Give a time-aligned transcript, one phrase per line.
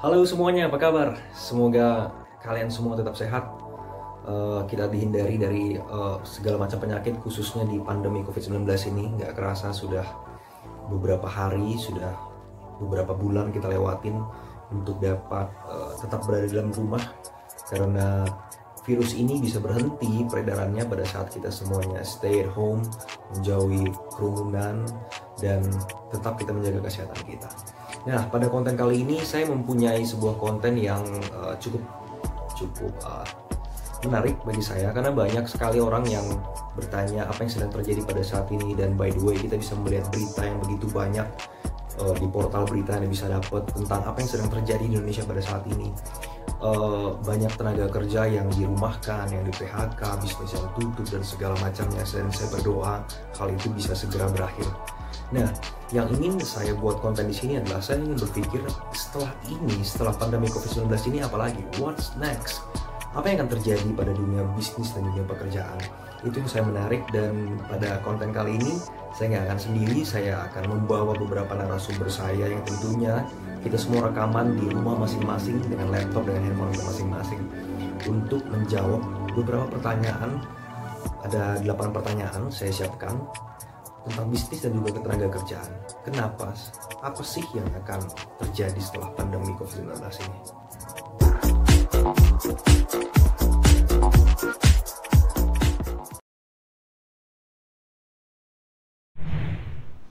[0.00, 1.12] Halo semuanya, apa kabar?
[1.36, 2.08] Semoga
[2.40, 3.44] kalian semua tetap sehat.
[4.24, 8.64] Uh, kita dihindari dari uh, segala macam penyakit, khususnya di pandemi COVID-19
[8.96, 9.20] ini.
[9.20, 10.08] Nggak kerasa sudah
[10.88, 12.16] beberapa hari, sudah
[12.80, 14.24] beberapa bulan kita lewatin
[14.72, 17.04] untuk dapat uh, tetap berada dalam rumah
[17.68, 18.24] karena
[18.88, 22.80] virus ini bisa berhenti peredarannya pada saat kita semuanya stay at home,
[23.36, 24.80] menjauhi kerumunan,
[25.36, 25.60] dan
[26.08, 27.52] tetap kita menjaga kesehatan kita.
[28.08, 31.04] Nah, pada konten kali ini saya mempunyai sebuah konten yang
[31.36, 31.84] uh, cukup
[32.56, 33.24] cukup uh,
[34.08, 36.24] menarik bagi saya karena banyak sekali orang yang
[36.72, 40.08] bertanya apa yang sedang terjadi pada saat ini dan by the way kita bisa melihat
[40.08, 41.28] berita yang begitu banyak
[42.00, 45.42] uh, di portal berita yang bisa dapat tentang apa yang sedang terjadi di Indonesia pada
[45.44, 45.92] saat ini.
[46.60, 52.04] Uh, banyak tenaga kerja yang dirumahkan, yang di PHK, bisnis yang tutup dan segala macamnya.
[52.04, 53.00] Dan saya berdoa
[53.40, 54.68] hal itu bisa segera berakhir.
[55.30, 55.46] Nah,
[55.94, 60.50] yang ingin saya buat konten di sini adalah saya ingin berpikir setelah ini, setelah pandemi
[60.50, 62.66] COVID-19 ini apalagi, what's next?
[63.14, 65.78] Apa yang akan terjadi pada dunia bisnis dan dunia pekerjaan?
[66.22, 68.78] Itu yang saya menarik dan pada konten kali ini
[69.14, 73.26] saya nggak akan sendiri, saya akan membawa beberapa narasumber saya yang tentunya
[73.60, 77.42] kita semua rekaman di rumah masing-masing dengan laptop dengan handphone masing-masing
[78.08, 79.02] untuk menjawab
[79.36, 80.40] beberapa pertanyaan
[81.20, 83.20] ada 8 pertanyaan saya siapkan
[84.10, 85.70] tentang bisnis dan juga ketenaga kerjaan.
[86.02, 86.50] Kenapa?
[86.98, 88.02] Apa sih yang akan
[88.42, 89.86] terjadi setelah pandemi COVID-19
[90.26, 90.38] ini?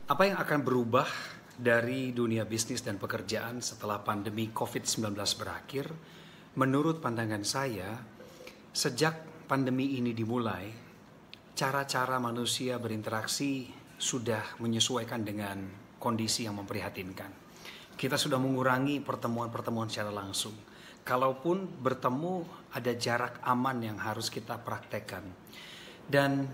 [0.10, 1.08] Apa yang akan berubah
[1.60, 5.92] dari dunia bisnis dan pekerjaan setelah pandemi COVID-19 berakhir,
[6.56, 8.00] menurut pandangan saya,
[8.72, 10.72] sejak pandemi ini dimulai,
[11.52, 15.68] cara-cara manusia berinteraksi sudah menyesuaikan dengan
[16.00, 17.30] kondisi yang memprihatinkan.
[18.00, 20.56] Kita sudah mengurangi pertemuan-pertemuan secara langsung.
[21.04, 25.28] Kalaupun bertemu, ada jarak aman yang harus kita praktekkan.
[26.08, 26.48] Dan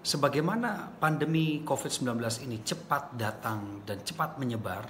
[0.00, 2.08] Sebagaimana pandemi COVID-19
[2.48, 4.88] ini cepat datang dan cepat menyebar,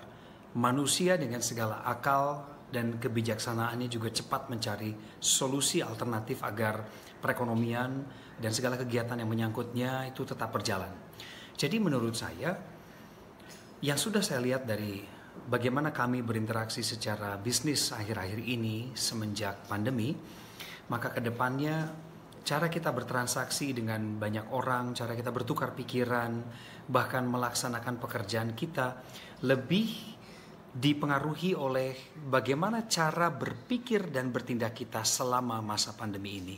[0.55, 6.87] manusia dengan segala akal dan kebijaksanaannya juga cepat mencari solusi alternatif agar
[7.19, 8.07] perekonomian
[8.39, 10.95] dan segala kegiatan yang menyangkutnya itu tetap berjalan.
[11.61, 12.57] Jadi menurut saya,
[13.85, 15.05] yang sudah saya lihat dari
[15.45, 20.17] bagaimana kami berinteraksi secara bisnis akhir-akhir ini semenjak pandemi,
[20.89, 21.93] maka ke depannya
[22.49, 26.41] cara kita bertransaksi dengan banyak orang, cara kita bertukar pikiran,
[26.89, 28.97] bahkan melaksanakan pekerjaan kita
[29.45, 30.17] lebih
[30.73, 31.93] dipengaruhi oleh
[32.25, 36.57] bagaimana cara berpikir dan bertindak kita selama masa pandemi ini.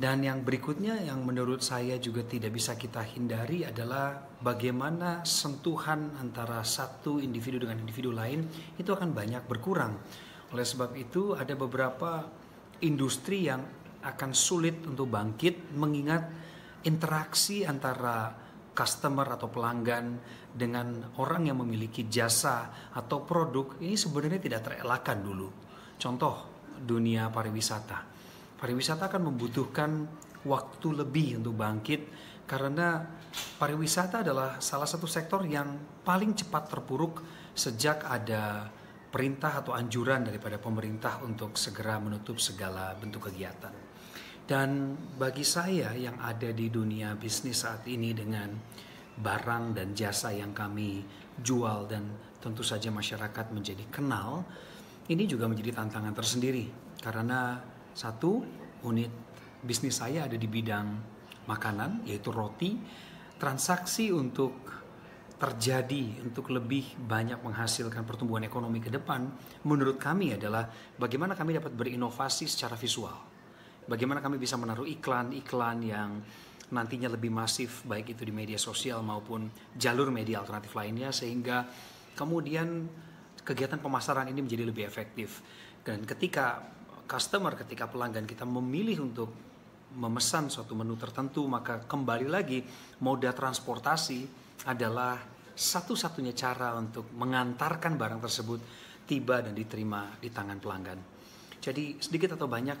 [0.00, 6.64] Dan yang berikutnya yang menurut saya juga tidak bisa kita hindari adalah bagaimana sentuhan antara
[6.64, 8.48] satu individu dengan individu lain
[8.80, 10.00] itu akan banyak berkurang.
[10.56, 12.24] Oleh sebab itu ada beberapa
[12.80, 13.60] industri yang
[14.00, 16.32] akan sulit untuk bangkit mengingat
[16.88, 18.32] interaksi antara
[18.72, 20.16] customer atau pelanggan
[20.48, 25.52] dengan orang yang memiliki jasa atau produk ini sebenarnya tidak terelakkan dulu.
[26.00, 26.48] Contoh
[26.80, 28.09] dunia pariwisata.
[28.60, 29.90] Pariwisata akan membutuhkan
[30.44, 32.00] waktu lebih untuk bangkit
[32.44, 33.00] karena
[33.56, 37.24] pariwisata adalah salah satu sektor yang paling cepat terpuruk
[37.56, 38.68] sejak ada
[39.10, 43.72] perintah atau anjuran daripada pemerintah untuk segera menutup segala bentuk kegiatan.
[44.44, 48.50] Dan bagi saya yang ada di dunia bisnis saat ini dengan
[49.14, 51.06] barang dan jasa yang kami
[51.38, 52.10] jual dan
[52.42, 54.42] tentu saja masyarakat menjadi kenal,
[55.06, 56.66] ini juga menjadi tantangan tersendiri
[56.98, 57.62] karena
[57.94, 58.42] satu
[58.86, 59.12] unit
[59.60, 60.88] bisnis saya ada di bidang
[61.44, 62.78] makanan yaitu roti,
[63.36, 64.80] transaksi untuk
[65.40, 69.24] terjadi untuk lebih banyak menghasilkan pertumbuhan ekonomi ke depan
[69.64, 70.68] menurut kami adalah
[71.00, 73.16] bagaimana kami dapat berinovasi secara visual.
[73.88, 76.20] Bagaimana kami bisa menaruh iklan-iklan yang
[76.70, 81.66] nantinya lebih masif baik itu di media sosial maupun jalur media alternatif lainnya sehingga
[82.14, 82.86] kemudian
[83.40, 85.40] kegiatan pemasaran ini menjadi lebih efektif.
[85.80, 86.60] Dan ketika
[87.10, 89.34] customer ketika pelanggan kita memilih untuk
[89.98, 92.62] memesan suatu menu tertentu maka kembali lagi
[93.02, 94.30] moda transportasi
[94.70, 95.18] adalah
[95.50, 98.60] satu-satunya cara untuk mengantarkan barang tersebut
[99.10, 100.98] tiba dan diterima di tangan pelanggan.
[101.58, 102.78] Jadi sedikit atau banyak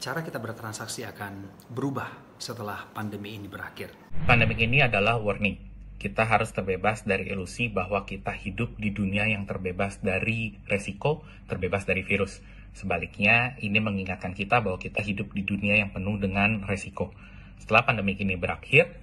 [0.00, 2.08] cara kita bertransaksi akan berubah
[2.40, 3.92] setelah pandemi ini berakhir.
[4.24, 5.70] Pandemi ini adalah warning.
[6.00, 11.86] Kita harus terbebas dari ilusi bahwa kita hidup di dunia yang terbebas dari resiko, terbebas
[11.86, 12.42] dari virus.
[12.72, 17.12] Sebaliknya, ini mengingatkan kita bahwa kita hidup di dunia yang penuh dengan resiko.
[17.60, 18.96] Setelah pandemi ini berakhir,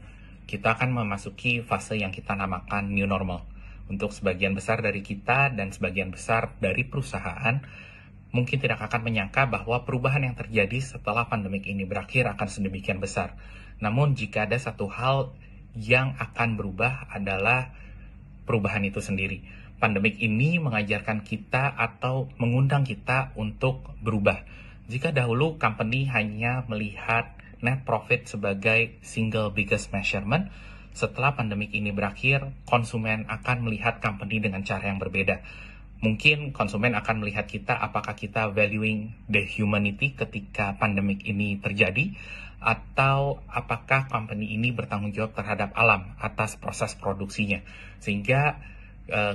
[0.49, 3.45] kita akan memasuki fase yang kita namakan new normal.
[3.89, 7.61] Untuk sebagian besar dari kita dan sebagian besar dari perusahaan,
[8.29, 13.37] mungkin tidak akan menyangka bahwa perubahan yang terjadi setelah pandemik ini berakhir akan sedemikian besar.
[13.81, 15.33] Namun jika ada satu hal
[15.77, 17.73] yang akan berubah adalah
[18.49, 19.45] perubahan itu sendiri.
[19.79, 24.43] Pandemik ini mengajarkan kita atau mengundang kita untuk berubah.
[24.91, 30.51] Jika dahulu company hanya melihat net profit sebagai single biggest measurement,
[30.91, 35.39] setelah pandemik ini berakhir, konsumen akan melihat company dengan cara yang berbeda.
[36.03, 42.15] Mungkin konsumen akan melihat kita apakah kita valuing the humanity ketika pandemik ini terjadi,
[42.59, 47.63] atau apakah company ini bertanggung jawab terhadap alam atas proses produksinya.
[48.03, 48.59] Sehingga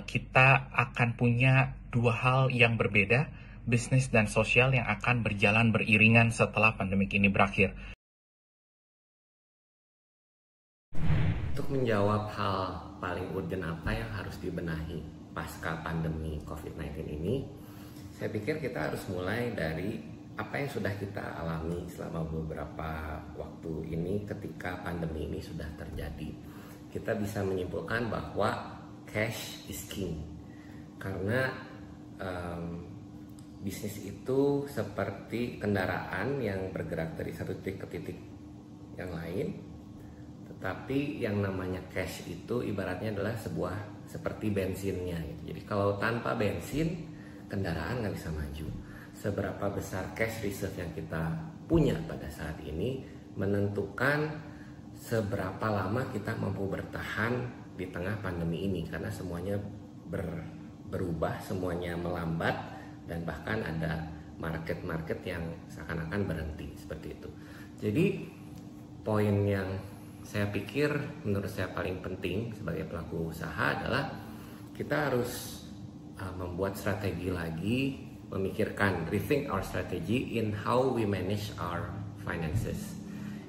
[0.06, 3.30] kita akan punya dua hal yang berbeda,
[3.64, 7.74] bisnis dan sosial yang akan berjalan beriringan setelah pandemik ini berakhir.
[11.54, 12.58] Untuk menjawab hal
[12.98, 14.98] paling urgent apa yang harus dibenahi
[15.30, 17.46] pasca pandemi COVID-19 ini,
[18.10, 20.02] saya pikir kita harus mulai dari
[20.34, 26.34] apa yang sudah kita alami selama beberapa waktu ini ketika pandemi ini sudah terjadi.
[26.90, 28.73] Kita bisa menyimpulkan bahwa
[29.14, 30.18] cash is king
[30.98, 31.54] karena
[32.18, 32.82] um,
[33.62, 38.18] bisnis itu seperti kendaraan yang bergerak dari satu titik ke titik
[38.98, 39.54] yang lain
[40.64, 45.52] tapi yang namanya cash itu ibaratnya adalah sebuah seperti bensinnya gitu.
[45.52, 47.04] Jadi kalau tanpa bensin
[47.52, 48.66] kendaraan nggak bisa maju.
[49.12, 51.20] Seberapa besar cash reserve yang kita
[51.68, 53.04] punya pada saat ini
[53.36, 54.40] menentukan
[54.96, 59.58] seberapa lama kita mampu bertahan di tengah pandemi ini karena semuanya
[60.06, 60.24] ber,
[60.90, 62.54] berubah, semuanya melambat
[63.10, 64.06] dan bahkan ada
[64.38, 67.28] market-market yang seakan-akan berhenti seperti itu.
[67.78, 68.06] Jadi
[69.02, 69.68] poin yang
[70.24, 70.88] saya pikir
[71.26, 74.08] menurut saya paling penting sebagai pelaku usaha adalah
[74.72, 75.64] kita harus
[76.18, 78.00] uh, membuat strategi lagi,
[78.32, 81.92] memikirkan rethink our strategy in how we manage our
[82.24, 82.96] finances.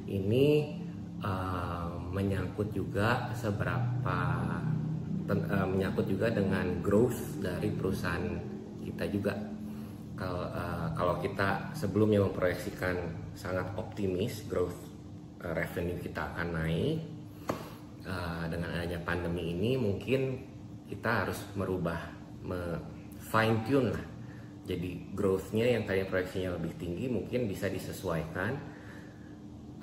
[0.06, 0.77] Ini
[1.24, 4.17] uh, menyangkut juga seberapa
[5.27, 8.23] ten, uh, menyangkut juga dengan growth dari perusahaan
[8.79, 9.35] kita juga.
[10.15, 12.95] Kalau uh, kalau kita sebelumnya memproyeksikan
[13.35, 14.95] sangat optimis growth
[15.45, 16.97] Eh, revenue kita akan naik
[18.01, 20.41] uh, dengan adanya pandemi ini mungkin
[20.89, 22.01] kita harus merubah
[22.41, 22.81] me
[23.21, 24.06] fine tune lah
[24.65, 28.57] jadi growthnya yang tadi proyeksinya lebih tinggi mungkin bisa disesuaikan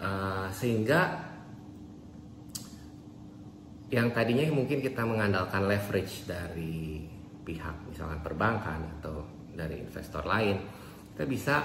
[0.02, 1.30] uh, sehingga
[3.92, 7.04] yang tadinya mungkin kita mengandalkan leverage dari
[7.44, 9.20] pihak misalkan perbankan atau
[9.52, 10.56] dari investor lain
[11.12, 11.56] kita bisa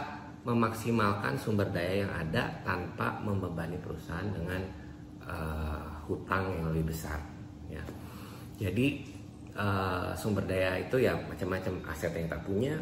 [0.44, 4.64] memaksimalkan sumber daya yang ada tanpa membebani perusahaan dengan
[5.28, 7.20] uh, hutang yang lebih besar
[7.68, 7.84] ya.
[8.56, 9.04] Jadi
[9.60, 12.76] uh, sumber daya itu ya macam-macam aset yang kita punya.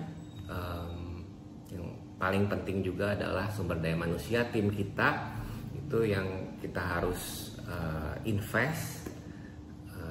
[0.46, 1.26] Um,
[1.74, 1.86] yang
[2.22, 5.34] paling penting juga adalah sumber daya manusia tim kita
[5.74, 8.95] itu yang kita harus uh, invest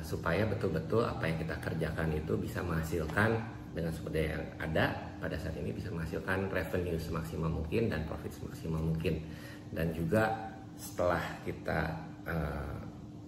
[0.05, 3.41] supaya betul-betul apa yang kita kerjakan itu bisa menghasilkan
[3.75, 4.85] dengan sumber daya yang ada
[5.19, 9.25] pada saat ini bisa menghasilkan revenue semaksimal mungkin dan profit semaksimal mungkin.
[9.73, 11.81] Dan juga setelah kita
[12.29, 12.77] uh,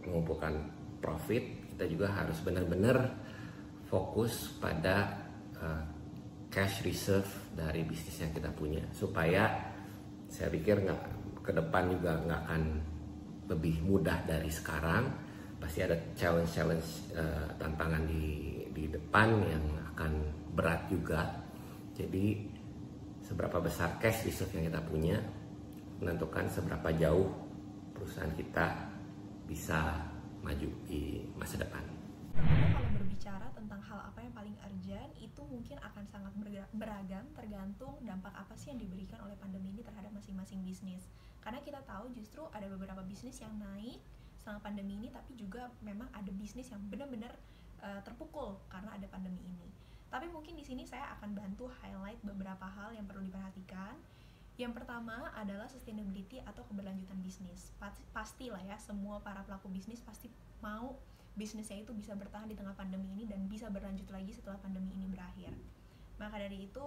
[0.06, 0.54] mengumpulkan
[1.02, 1.42] profit
[1.74, 3.10] kita juga harus benar-benar
[3.90, 5.18] fokus pada
[5.58, 5.82] uh,
[6.52, 8.84] cash reserve dari bisnis yang kita punya.
[8.94, 9.50] Supaya
[10.30, 11.02] saya pikir nggak
[11.42, 12.62] ke depan juga nggak akan
[13.50, 15.25] lebih mudah dari sekarang
[15.56, 19.64] pasti ada challenge-challenge uh, tantangan di di depan yang
[19.96, 20.12] akan
[20.52, 21.32] berat juga.
[21.96, 22.44] Jadi
[23.24, 25.16] seberapa besar cash reserve yang kita punya
[25.96, 27.32] menentukan seberapa jauh
[27.96, 28.92] perusahaan kita
[29.48, 29.96] bisa
[30.44, 31.80] maju di masa depan.
[32.36, 36.32] Kalau berbicara tentang hal apa yang paling urgent itu mungkin akan sangat
[36.76, 41.08] beragam tergantung dampak apa sih yang diberikan oleh pandemi ini terhadap masing-masing bisnis.
[41.40, 44.04] Karena kita tahu justru ada beberapa bisnis yang naik
[44.46, 47.34] selama pandemi ini tapi juga memang ada bisnis yang benar-benar
[47.82, 49.66] uh, terpukul karena ada pandemi ini.
[50.06, 53.98] Tapi mungkin di sini saya akan bantu highlight beberapa hal yang perlu diperhatikan.
[54.54, 57.74] Yang pertama adalah sustainability atau keberlanjutan bisnis.
[58.14, 60.30] Pastilah ya, semua para pelaku bisnis pasti
[60.62, 60.94] mau
[61.36, 65.10] bisnisnya itu bisa bertahan di tengah pandemi ini dan bisa berlanjut lagi setelah pandemi ini
[65.12, 65.52] berakhir.
[66.16, 66.86] Maka dari itu,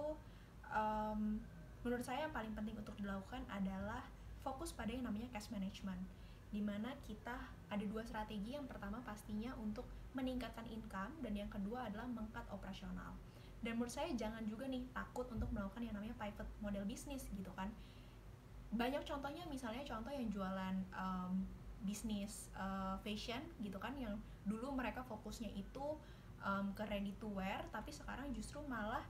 [0.74, 1.38] um,
[1.86, 4.02] menurut saya yang paling penting untuk dilakukan adalah
[4.42, 6.02] fokus pada yang namanya cash management
[6.50, 7.34] di mana kita
[7.70, 8.54] ada dua strategi.
[8.58, 13.14] Yang pertama pastinya untuk meningkatkan income dan yang kedua adalah mengkat operasional.
[13.60, 17.52] Dan menurut saya jangan juga nih takut untuk melakukan yang namanya pivot model bisnis gitu
[17.54, 17.70] kan.
[18.70, 21.44] Banyak contohnya misalnya contoh yang jualan um,
[21.84, 25.96] bisnis uh, fashion gitu kan yang dulu mereka fokusnya itu
[26.44, 29.04] um, ke ready to wear tapi sekarang justru malah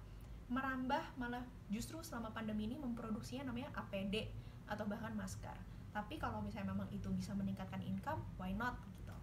[0.50, 4.30] merambah malah justru selama pandemi ini memproduksinya namanya APD
[4.70, 5.54] atau bahkan masker
[5.90, 9.14] tapi kalau misalnya memang itu bisa meningkatkan income why not gitu.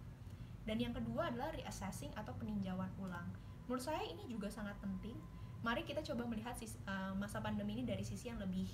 [0.68, 3.28] Dan yang kedua adalah reassessing atau peninjauan ulang.
[3.64, 5.16] Menurut saya ini juga sangat penting.
[5.64, 6.54] Mari kita coba melihat
[6.86, 8.68] uh, masa pandemi ini dari sisi yang lebih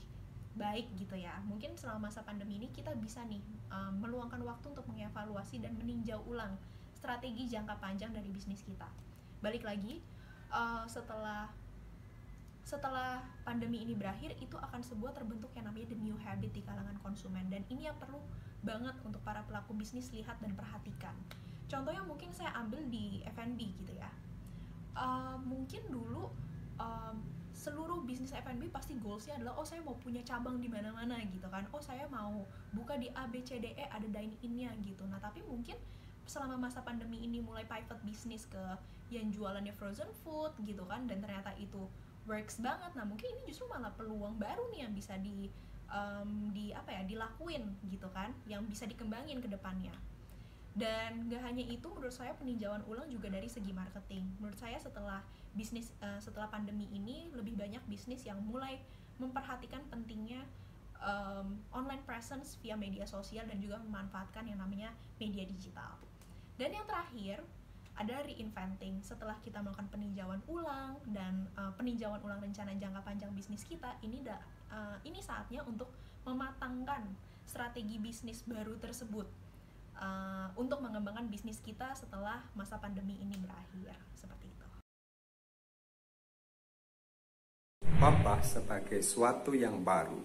[0.54, 1.38] baik gitu ya.
[1.46, 6.22] Mungkin selama masa pandemi ini kita bisa nih um, meluangkan waktu untuk mengevaluasi dan meninjau
[6.26, 6.54] ulang
[6.94, 8.86] strategi jangka panjang dari bisnis kita.
[9.42, 9.98] Balik lagi
[10.54, 11.50] uh, setelah
[12.64, 16.96] setelah pandemi ini berakhir itu akan sebuah terbentuk yang namanya the new habit di kalangan
[17.04, 17.44] konsumen.
[17.52, 18.16] Dan ini yang perlu
[18.64, 21.12] banget untuk para pelaku bisnis lihat dan perhatikan.
[21.68, 24.08] Contohnya mungkin saya ambil di F&B gitu ya.
[24.96, 26.32] Uh, mungkin dulu
[26.80, 27.16] um,
[27.52, 31.68] seluruh bisnis F&B pasti goalsnya adalah oh saya mau punya cabang di mana-mana gitu kan.
[31.68, 35.04] Oh saya mau buka di A B C D E ada dine innya gitu.
[35.04, 35.76] Nah tapi mungkin
[36.24, 38.60] selama masa pandemi ini mulai pivot bisnis ke
[39.12, 41.84] yang jualannya frozen food gitu kan dan ternyata itu
[42.24, 42.92] works banget.
[42.96, 45.48] Nah mungkin ini justru malah peluang baru nih yang bisa di
[45.88, 49.94] um, di apa ya dilakuin gitu kan yang bisa dikembangin ke depannya.
[50.74, 54.26] Dan gak hanya itu menurut saya peninjauan ulang juga dari segi marketing.
[54.42, 55.22] Menurut saya setelah
[55.54, 58.82] bisnis uh, setelah pandemi ini lebih banyak bisnis yang mulai
[59.22, 60.42] memperhatikan pentingnya
[60.98, 64.90] um, online presence via media sosial dan juga memanfaatkan yang namanya
[65.22, 65.94] media digital.
[66.58, 67.46] Dan yang terakhir
[67.94, 73.62] ada reinventing setelah kita melakukan peninjauan ulang dan uh, peninjauan ulang rencana jangka panjang bisnis
[73.62, 74.34] kita ini da,
[74.74, 75.94] uh, ini saatnya untuk
[76.26, 77.06] mematangkan
[77.46, 79.26] strategi bisnis baru tersebut
[80.02, 84.66] uh, untuk mengembangkan bisnis kita setelah masa pandemi ini berakhir seperti itu.
[88.02, 90.18] Wabah sebagai suatu yang baru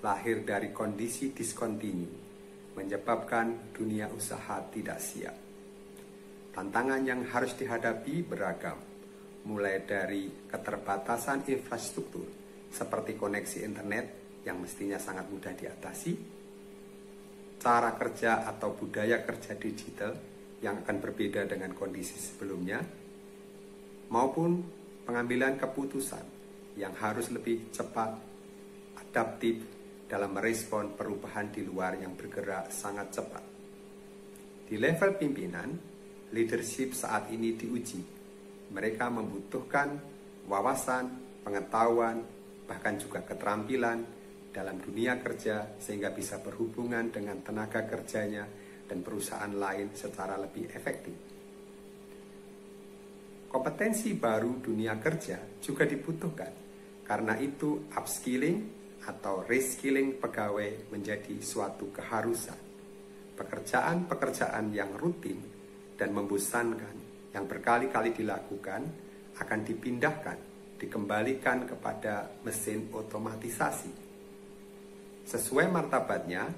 [0.00, 2.24] lahir dari kondisi diskontinu
[2.72, 5.45] menyebabkan dunia usaha tidak siap
[6.56, 8.80] Tantangan yang harus dihadapi beragam,
[9.44, 12.24] mulai dari keterbatasan infrastruktur
[12.72, 14.06] seperti koneksi internet
[14.40, 16.16] yang mestinya sangat mudah diatasi,
[17.60, 20.16] cara kerja atau budaya kerja digital
[20.64, 22.80] yang akan berbeda dengan kondisi sebelumnya,
[24.08, 24.64] maupun
[25.04, 26.24] pengambilan keputusan
[26.80, 28.16] yang harus lebih cepat,
[28.96, 29.60] adaptif
[30.08, 33.44] dalam merespon perubahan di luar yang bergerak sangat cepat.
[34.66, 35.95] Di level pimpinan,
[36.32, 38.00] leadership saat ini diuji.
[38.72, 39.94] Mereka membutuhkan
[40.50, 41.06] wawasan,
[41.46, 42.22] pengetahuan,
[42.66, 44.02] bahkan juga keterampilan
[44.50, 48.48] dalam dunia kerja sehingga bisa berhubungan dengan tenaga kerjanya
[48.86, 51.14] dan perusahaan lain secara lebih efektif.
[53.46, 56.52] Kompetensi baru dunia kerja juga dibutuhkan.
[57.06, 58.58] Karena itu upskilling
[59.06, 62.58] atau reskilling pegawai menjadi suatu keharusan.
[63.38, 65.55] Pekerjaan-pekerjaan yang rutin
[65.96, 66.96] dan membosankan
[67.32, 68.82] yang berkali-kali dilakukan
[69.36, 70.38] akan dipindahkan,
[70.80, 73.92] dikembalikan kepada mesin otomatisasi.
[75.26, 76.48] Sesuai martabatnya,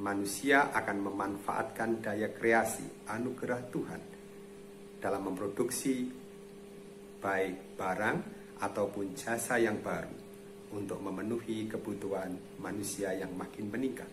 [0.00, 4.02] manusia akan memanfaatkan daya kreasi anugerah Tuhan
[5.02, 6.08] dalam memproduksi
[7.18, 8.18] baik barang
[8.62, 10.16] ataupun jasa yang baru
[10.72, 12.32] untuk memenuhi kebutuhan
[12.62, 14.08] manusia yang makin meningkat.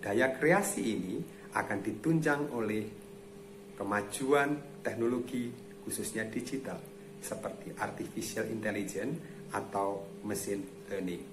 [0.00, 1.16] Daya kreasi ini
[1.52, 2.82] akan ditunjang oleh
[3.80, 5.48] kemajuan teknologi
[5.88, 6.76] khususnya digital
[7.16, 9.16] seperti artificial intelligence
[9.56, 10.60] atau mesin
[10.92, 11.24] learning.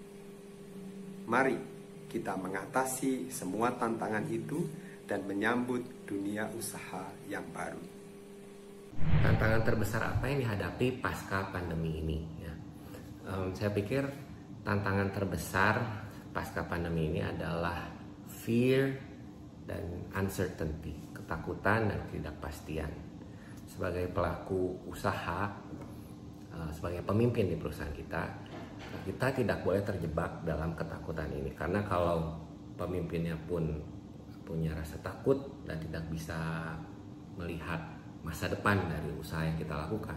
[1.28, 1.60] Mari
[2.08, 4.64] kita mengatasi semua tantangan itu
[5.04, 7.84] dan menyambut dunia usaha yang baru.
[9.28, 12.20] Tantangan terbesar apa yang dihadapi pasca pandemi ini?
[12.40, 12.54] Ya.
[13.28, 14.08] Um, saya pikir
[14.64, 15.84] tantangan terbesar
[16.32, 17.92] pasca pandemi ini adalah
[18.28, 18.96] fear
[19.68, 19.84] dan
[20.16, 22.88] uncertainty ketakutan dan ketidakpastian.
[23.68, 25.52] Sebagai pelaku usaha,
[26.56, 28.24] eh, sebagai pemimpin di perusahaan kita,
[29.04, 32.40] kita tidak boleh terjebak dalam ketakutan ini karena kalau
[32.80, 33.68] pemimpinnya pun
[34.48, 35.36] punya rasa takut
[35.68, 36.72] dan tidak bisa
[37.36, 37.84] melihat
[38.24, 40.16] masa depan dari usaha yang kita lakukan,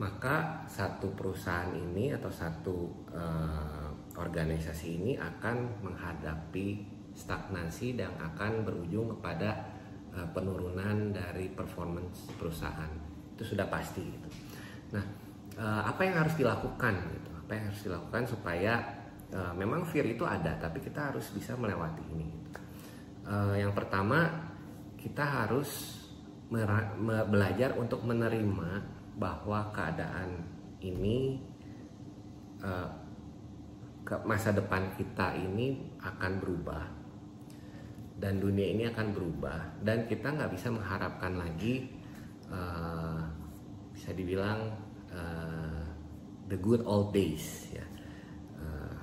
[0.00, 6.80] maka satu perusahaan ini atau satu uh, organisasi ini akan menghadapi
[7.12, 9.71] stagnasi dan akan berujung kepada
[10.16, 12.88] uh, penurunan dari performance perusahaan
[13.36, 14.28] itu sudah pasti gitu.
[14.96, 15.04] Nah,
[15.56, 17.30] uh, apa yang harus dilakukan gitu?
[17.42, 18.72] Apa yang harus dilakukan supaya
[19.32, 22.26] uh, memang fear itu ada, tapi kita harus bisa melewati ini.
[22.28, 22.60] Gitu.
[23.32, 24.26] Yang pertama
[24.98, 26.02] kita harus
[27.30, 28.82] belajar untuk menerima
[29.14, 30.42] bahwa keadaan
[30.82, 31.38] ini
[34.02, 37.01] ke masa depan kita ini akan berubah
[38.22, 41.90] dan dunia ini akan berubah dan kita nggak bisa mengharapkan lagi
[42.46, 43.18] uh,
[43.90, 44.70] bisa dibilang
[45.10, 45.82] uh,
[46.46, 47.82] the good old days ya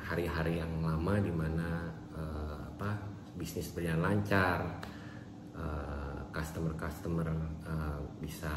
[0.07, 1.67] hari-hari uh, yang lama di mana
[2.15, 2.95] uh, apa
[3.35, 4.79] bisnis berjalan lancar
[6.31, 7.27] customer customer
[7.67, 8.53] uh, bisa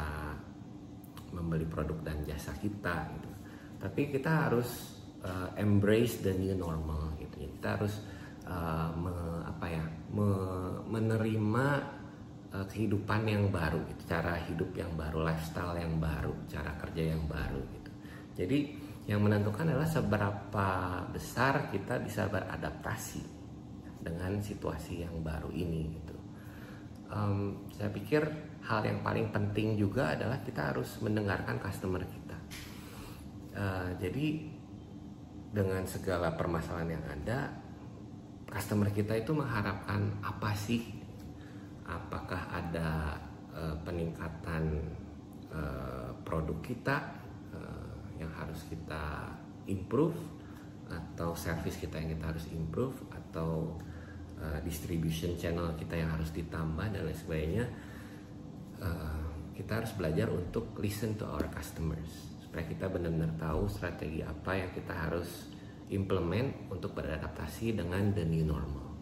[1.35, 3.29] membeli produk dan jasa kita gitu.
[3.83, 7.99] tapi kita harus uh, embrace the new normal gitu kita harus
[8.47, 10.27] uh, me, apa ya me,
[10.87, 11.67] menerima
[12.53, 17.23] uh, kehidupan yang baru gitu cara hidup yang baru lifestyle yang baru cara kerja yang
[17.27, 17.91] baru gitu
[18.33, 18.59] jadi
[19.03, 20.67] yang menentukan adalah seberapa
[21.11, 23.23] besar kita bisa beradaptasi
[23.99, 26.15] dengan situasi yang baru ini gitu
[27.13, 28.23] um, saya pikir
[28.63, 32.37] hal yang paling penting juga adalah kita harus mendengarkan customer kita.
[33.53, 34.49] Uh, jadi
[35.53, 37.53] dengan segala permasalahan yang ada,
[38.53, 40.85] customer kita itu mengharapkan apa sih?
[41.89, 43.17] Apakah ada
[43.49, 44.77] uh, peningkatan
[45.49, 47.01] uh, produk kita
[47.49, 49.33] uh, yang harus kita
[49.65, 50.15] improve?
[50.93, 52.93] Atau service kita yang kita harus improve?
[53.09, 53.81] Atau
[54.37, 57.65] uh, distribution channel kita yang harus ditambah dan lain sebagainya?
[58.77, 62.37] Uh, kita harus belajar untuk listen to our customers.
[62.45, 65.49] Supaya kita benar-benar tahu strategi apa yang kita harus
[65.91, 68.93] implement untuk beradaptasi dengan the new normal.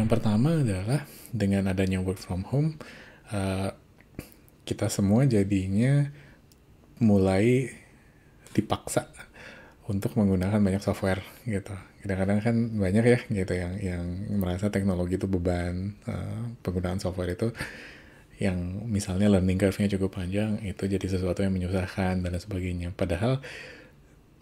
[0.00, 2.80] Yang pertama adalah dengan adanya work from home,
[3.32, 3.72] uh,
[4.64, 6.08] kita semua jadinya
[7.02, 7.68] mulai
[8.52, 9.10] dipaksa
[9.90, 11.74] untuk menggunakan banyak software gitu.
[12.02, 14.04] Kadang-kadang kan banyak ya gitu yang yang
[14.38, 17.50] merasa teknologi itu beban uh, penggunaan software itu
[18.40, 18.58] yang
[18.90, 22.90] misalnya learning curve-nya cukup panjang itu jadi sesuatu yang menyusahkan dan sebagainya.
[22.94, 23.42] Padahal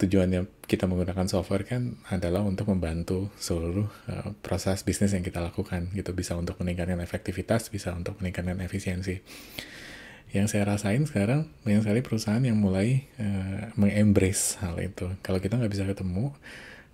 [0.00, 5.92] tujuannya kita menggunakan software kan adalah untuk membantu seluruh uh, proses bisnis yang kita lakukan
[5.92, 9.20] gitu bisa untuk meningkatkan efektivitas, bisa untuk meningkatkan efisiensi
[10.30, 15.10] yang saya rasain sekarang banyak sekali perusahaan yang mulai uh, mengembrace hal itu.
[15.26, 16.30] Kalau kita nggak bisa ketemu,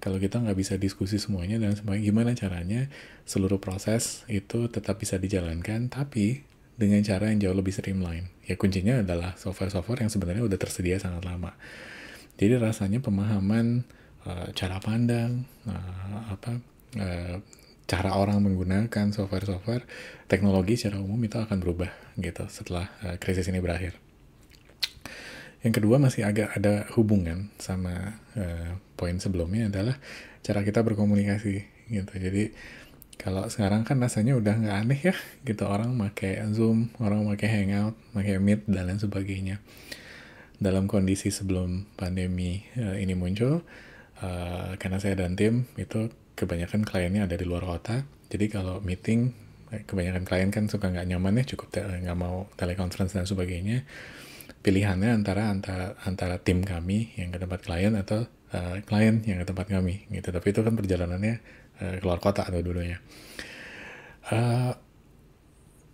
[0.00, 2.88] kalau kita nggak bisa diskusi semuanya dan sebagainya, gimana caranya
[3.28, 8.32] seluruh proses itu tetap bisa dijalankan, tapi dengan cara yang jauh lebih streamline.
[8.48, 11.52] Ya kuncinya adalah software-software yang sebenarnya udah tersedia sangat lama.
[12.36, 13.84] Jadi rasanya pemahaman
[14.28, 16.60] uh, cara pandang, uh, apa
[17.00, 17.36] uh,
[17.86, 19.86] cara orang menggunakan software-software
[20.26, 23.96] teknologi secara umum itu akan berubah gitu setelah uh, krisis ini berakhir.
[25.64, 29.96] Yang kedua masih agak ada hubungan sama uh, poin sebelumnya adalah
[30.44, 31.54] cara kita berkomunikasi
[31.90, 32.12] gitu.
[32.14, 32.52] Jadi
[33.16, 35.16] kalau sekarang kan rasanya udah nggak aneh ya
[35.48, 39.56] gitu orang pakai Zoom, orang pakai Hangout, pakai Meet dan lain sebagainya.
[40.56, 43.60] Dalam kondisi sebelum pandemi uh, ini muncul,
[44.24, 48.04] uh, karena saya dan tim itu kebanyakan kliennya ada di luar kota.
[48.28, 49.32] Jadi kalau meeting
[49.72, 53.88] eh, kebanyakan klien kan suka nggak nyaman ya cukup nggak mau teleconference dan sebagainya.
[54.60, 59.46] Pilihannya antara antara antara tim kami yang ke tempat klien atau uh, klien yang ke
[59.46, 60.28] tempat kami gitu.
[60.34, 61.34] Tapi itu kan perjalanannya
[61.80, 62.98] uh, keluar kota atau dulunya.
[64.26, 64.74] Uh,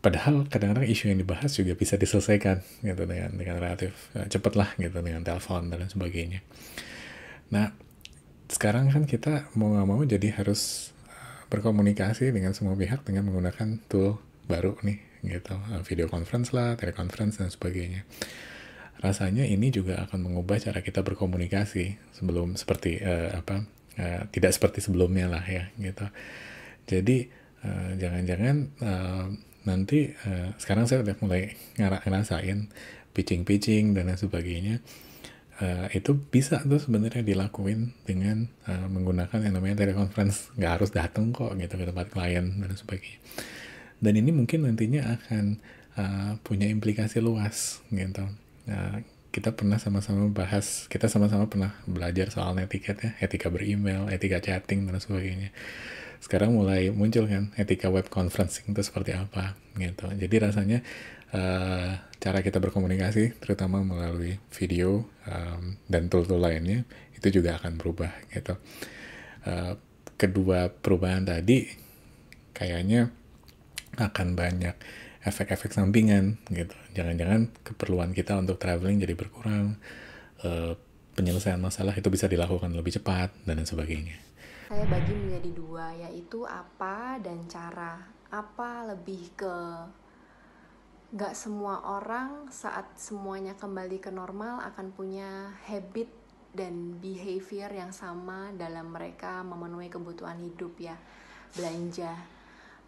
[0.02, 4.70] padahal kadang-kadang isu yang dibahas juga bisa diselesaikan gitu dengan dengan relatif uh, cepat lah
[4.74, 6.42] gitu dengan telepon dan sebagainya.
[7.54, 7.70] Nah
[8.50, 13.78] sekarang kan kita mau nggak mau jadi harus uh, berkomunikasi dengan semua pihak dengan menggunakan
[13.86, 14.18] tool
[14.50, 15.54] baru nih gitu.
[15.70, 18.02] Uh, video conference lah teleconference dan sebagainya.
[18.98, 23.62] Rasanya ini juga akan mengubah cara kita berkomunikasi sebelum seperti uh, apa
[24.02, 26.10] uh, tidak seperti sebelumnya lah ya gitu.
[26.90, 27.38] Jadi
[27.94, 29.26] jangan-jangan uh, uh,
[29.64, 32.70] nanti uh, sekarang saya udah mulai ngerasain
[33.12, 34.76] pitching-pitching dan lain sebagainya.
[35.62, 40.50] Uh, itu bisa tuh sebenarnya dilakuin dengan uh, menggunakan yang namanya teleconference.
[40.58, 43.20] Nggak harus datang kok gitu ke tempat klien dan sebagainya.
[44.02, 45.44] Dan ini mungkin nantinya akan
[45.94, 48.26] uh, punya implikasi luas gitu.
[48.66, 54.44] Uh, kita pernah sama-sama bahas kita sama-sama pernah belajar soal etiket ya etika beremail etika
[54.44, 55.48] chatting dan sebagainya
[56.22, 60.06] sekarang mulai muncul kan etika web conferencing itu seperti apa gitu.
[60.06, 60.78] Jadi rasanya
[61.34, 66.86] uh, cara kita berkomunikasi terutama melalui video um, dan tool-tool lainnya
[67.18, 68.54] itu juga akan berubah gitu.
[69.42, 69.74] Uh,
[70.14, 71.66] kedua perubahan tadi
[72.54, 73.10] kayaknya
[73.98, 74.78] akan banyak
[75.26, 76.78] efek-efek sampingan gitu.
[76.94, 79.74] Jangan-jangan keperluan kita untuk traveling jadi berkurang
[80.46, 80.78] uh,
[81.18, 84.31] penyelesaian masalah itu bisa dilakukan lebih cepat dan sebagainya
[84.72, 88.00] saya bagi menjadi dua yaitu apa dan cara.
[88.32, 89.56] Apa lebih ke
[91.12, 96.08] gak semua orang saat semuanya kembali ke normal akan punya habit
[96.56, 100.96] dan behavior yang sama dalam mereka memenuhi kebutuhan hidup ya.
[101.52, 102.16] Belanja.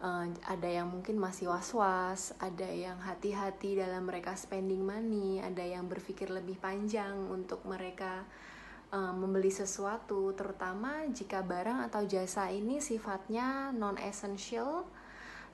[0.01, 5.85] Uh, ada yang mungkin masih was-was, ada yang hati-hati dalam mereka spending money, ada yang
[5.85, 8.25] berpikir lebih panjang untuk mereka
[8.95, 14.87] uh, membeli sesuatu, terutama jika barang atau jasa ini sifatnya non essential,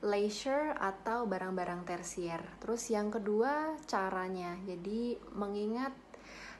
[0.06, 2.42] leisure atau barang-barang tersier.
[2.62, 5.94] Terus yang kedua caranya, jadi mengingat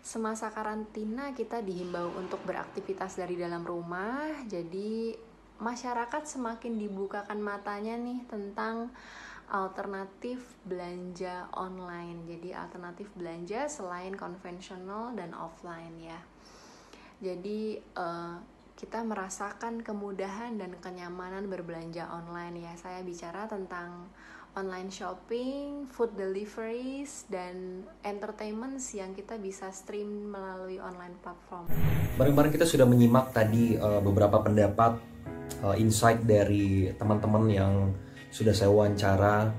[0.02, 5.14] semasa karantina kita dihimbau untuk beraktivitas dari dalam rumah jadi
[5.62, 8.90] masyarakat semakin dibukakan matanya nih tentang
[9.54, 12.26] alternatif belanja online.
[12.26, 16.18] Jadi alternatif belanja selain konvensional dan offline ya
[17.22, 18.42] jadi uh,
[18.74, 24.10] kita merasakan kemudahan dan kenyamanan berbelanja online ya saya bicara tentang
[24.52, 31.72] online shopping, food deliveries, dan entertainment yang kita bisa stream melalui online platform.
[32.20, 35.00] Bareng-bareng kita sudah menyimak tadi uh, beberapa pendapat
[35.64, 37.74] uh, insight dari teman-teman yang
[38.28, 39.52] sudah saya wawancara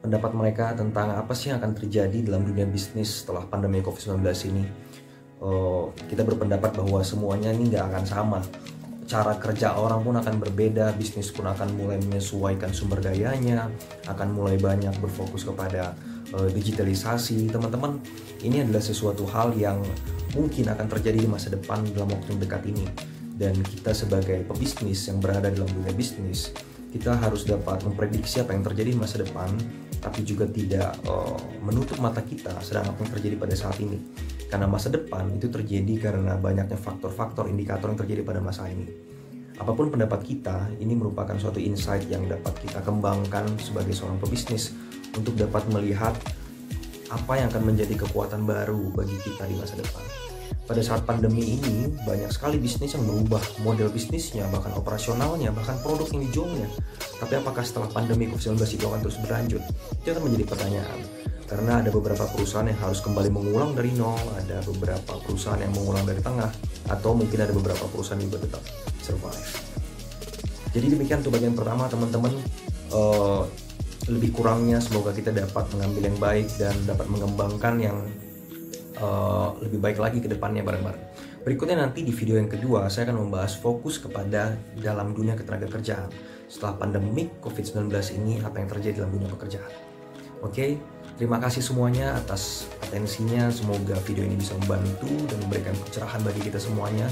[0.00, 4.64] pendapat mereka tentang apa sih yang akan terjadi dalam dunia bisnis setelah pandemi COVID-19 ini.
[5.38, 8.38] Uh, kita berpendapat bahwa semuanya ini nggak akan sama
[9.08, 13.72] cara kerja orang pun akan berbeda, bisnis pun akan mulai menyesuaikan sumber dayanya,
[14.04, 15.96] akan mulai banyak berfokus kepada
[16.36, 17.48] uh, digitalisasi.
[17.48, 17.96] Teman-teman,
[18.44, 19.80] ini adalah sesuatu hal yang
[20.36, 22.84] mungkin akan terjadi di masa depan dalam waktu yang dekat ini.
[23.38, 26.52] Dan kita sebagai pebisnis yang berada dalam dunia bisnis,
[26.92, 29.48] kita harus dapat memprediksi apa yang terjadi di masa depan,
[29.98, 33.98] tapi juga tidak uh, menutup mata kita sedang apa yang terjadi pada saat ini
[34.48, 38.88] karena masa depan itu terjadi karena banyaknya faktor-faktor indikator yang terjadi pada masa ini.
[39.58, 44.72] Apa pun pendapat kita, ini merupakan suatu insight yang dapat kita kembangkan sebagai seorang pebisnis
[45.18, 46.14] untuk dapat melihat
[47.10, 50.04] apa yang akan menjadi kekuatan baru bagi kita di masa depan.
[50.68, 56.04] Pada saat pandemi ini, banyak sekali bisnis yang berubah model bisnisnya, bahkan operasionalnya, bahkan produk
[56.12, 56.68] yang dijualnya.
[57.18, 59.62] Tapi apakah setelah pandemi COVID-19 itu akan terus berlanjut?
[60.02, 61.00] Itu akan menjadi pertanyaan
[61.48, 66.04] karena ada beberapa perusahaan yang harus kembali mengulang dari nol, ada beberapa perusahaan yang mengulang
[66.04, 66.52] dari tengah,
[66.92, 68.60] atau mungkin ada beberapa perusahaan juga tetap
[69.00, 69.48] survive.
[70.76, 72.32] Jadi demikian untuk bagian pertama teman-teman.
[72.92, 73.48] Uh,
[74.08, 77.96] lebih kurangnya semoga kita dapat mengambil yang baik dan dapat mengembangkan yang
[79.00, 81.04] uh, lebih baik lagi ke depannya bareng-bareng.
[81.44, 86.08] Berikutnya nanti di video yang kedua saya akan membahas fokus kepada dalam dunia ketenaga kerjaan.
[86.48, 89.70] Setelah pandemi COVID-19 ini apa yang terjadi dalam dunia pekerjaan.
[90.40, 90.80] Oke?
[91.18, 93.50] Terima kasih semuanya atas atensinya.
[93.50, 97.10] Semoga video ini bisa membantu dan memberikan pencerahan bagi kita semuanya.